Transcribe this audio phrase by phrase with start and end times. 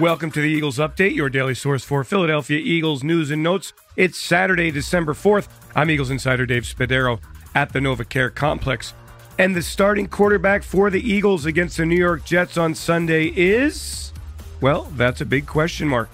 [0.00, 3.72] Welcome to the Eagles Update, your daily source for Philadelphia Eagles news and notes.
[3.96, 5.48] It's Saturday, December 4th.
[5.74, 7.18] I'm Eagles insider Dave Spadaro
[7.56, 8.94] at the NovaCare Complex.
[9.40, 14.12] And the starting quarterback for the Eagles against the New York Jets on Sunday is.
[14.60, 16.08] Well, that's a big question mark.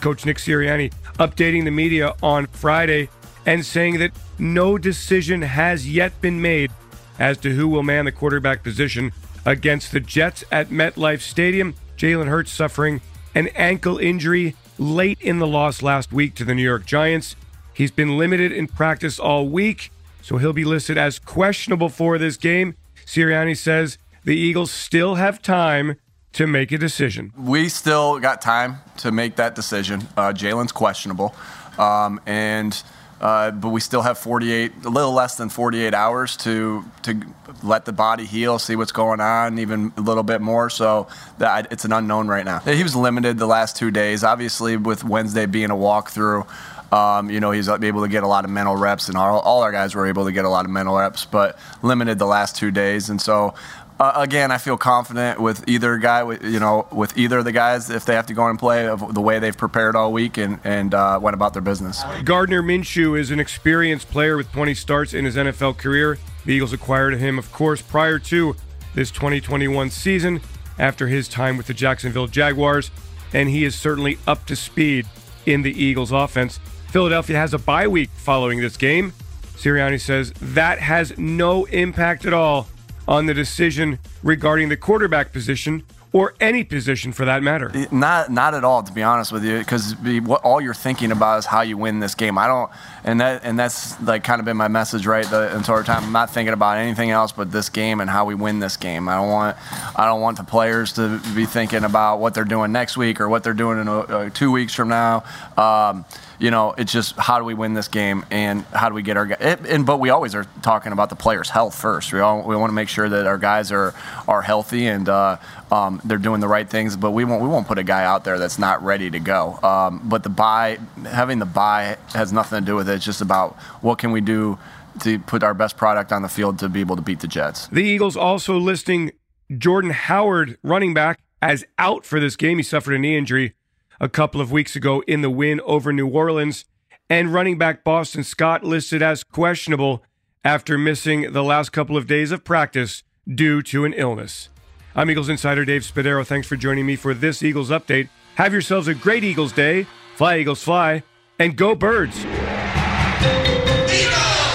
[0.00, 3.10] Coach Nick Sirianni updating the media on Friday
[3.44, 6.70] and saying that no decision has yet been made
[7.18, 9.12] as to who will man the quarterback position
[9.44, 11.74] against the Jets at MetLife Stadium.
[11.98, 13.02] Jalen Hurts suffering
[13.34, 17.36] an ankle injury late in the loss last week to the New York Giants.
[17.74, 19.90] He's been limited in practice all week,
[20.22, 22.76] so he'll be listed as questionable for this game.
[23.06, 25.96] Sirianni says the Eagles still have time
[26.32, 27.32] to make a decision.
[27.36, 30.08] We still got time to make that decision.
[30.16, 31.34] Uh, Jalen's questionable,
[31.78, 32.82] um, and
[33.20, 37.20] but we still have 48, a little less than 48 hours to to
[37.62, 40.70] let the body heal, see what's going on, even a little bit more.
[40.70, 42.60] So that it's an unknown right now.
[42.60, 46.46] He was limited the last two days, obviously with Wednesday being a walkthrough.
[46.92, 49.62] Um, you know, he's able to get a lot of mental reps, and all, all
[49.62, 52.56] our guys were able to get a lot of mental reps, but limited the last
[52.56, 53.10] two days.
[53.10, 53.54] And so
[54.00, 57.90] uh, again, I feel confident with either guy, you know, with either of the guys
[57.90, 60.60] if they have to go and play of the way they've prepared all week and,
[60.64, 62.02] and uh, went about their business.
[62.24, 66.18] Gardner Minshew is an experienced player with 20 starts in his NFL career.
[66.44, 68.54] The Eagles acquired him, of course, prior to
[68.94, 70.40] this 2021 season
[70.78, 72.90] after his time with the Jacksonville Jaguars,
[73.32, 75.06] and he is certainly up to speed
[75.44, 76.60] in the Eagles offense.
[76.90, 79.12] Philadelphia has a bye week following this game.
[79.56, 82.68] Sirianni says that has no impact at all
[83.08, 85.82] on the decision regarding the quarterback position
[86.12, 87.70] or any position for that matter.
[87.90, 91.40] Not not at all, to be honest with you, because what all you're thinking about
[91.40, 92.38] is how you win this game.
[92.38, 92.70] I don't,
[93.04, 96.04] and that and that's like kind of been my message right the entire time.
[96.04, 99.08] I'm not thinking about anything else but this game and how we win this game.
[99.08, 99.56] I don't want
[99.96, 103.28] I don't want the players to be thinking about what they're doing next week or
[103.28, 105.24] what they're doing in uh, two weeks from now.
[105.56, 106.04] Um,
[106.38, 109.16] you know, it's just how do we win this game and how do we get
[109.16, 109.58] our guys.
[109.68, 112.12] And but we always are talking about the players' health first.
[112.12, 113.92] We all we want to make sure that our guys are
[114.28, 115.38] are healthy and uh,
[115.72, 116.96] um, they're doing the right things.
[116.96, 119.58] But we won't we won't put a guy out there that's not ready to go.
[119.62, 122.94] Um, but the bye having the bye has nothing to do with it.
[122.94, 124.58] It's just about what can we do
[125.00, 127.68] to put our best product on the field to be able to beat the Jets.
[127.68, 129.12] The Eagles also listing
[129.56, 132.58] Jordan Howard, running back, as out for this game.
[132.58, 133.54] He suffered a knee injury
[134.00, 136.64] a couple of weeks ago in the win over New Orleans.
[137.10, 140.04] And running back Boston Scott listed as questionable
[140.44, 144.50] after missing the last couple of days of practice due to an illness.
[144.98, 146.26] I'm Eagles insider Dave Spadaro.
[146.26, 148.08] Thanks for joining me for this Eagles update.
[148.34, 149.86] Have yourselves a great Eagles day.
[150.16, 151.04] Fly, Eagles, fly,
[151.38, 152.18] and go, birds.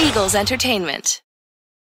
[0.00, 1.22] Eagles Entertainment.